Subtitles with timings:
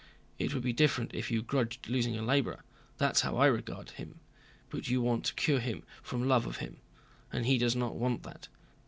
[0.39, 4.99] It would be different if you grudged losing a laborer—that's how I regard him—but you
[4.99, 6.77] want to cure him from love of him.
[7.31, 8.47] And he does not want that.